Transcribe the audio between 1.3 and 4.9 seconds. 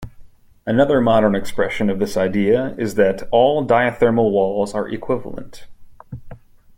expression of this idea is that "All diathermal walls are